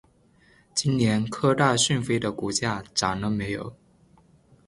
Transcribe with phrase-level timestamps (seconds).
[0.73, 3.75] 今年科大讯飞的股价涨了没有？